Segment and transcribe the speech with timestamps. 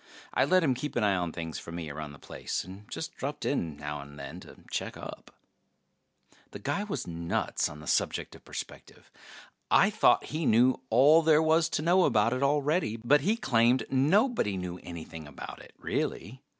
[0.33, 3.13] I let him keep an eye on things for me around the place, and just
[3.15, 5.29] dropped in now and then to check up.
[6.49, 9.11] The guy was nuts on the subject of perspective.
[9.69, 13.85] I thought he knew all there was to know about it already, but he claimed
[13.91, 16.41] nobody knew anything about it, really.